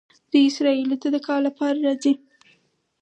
[0.31, 2.13] دوی اسرائیلو ته د کار لپاره راځي.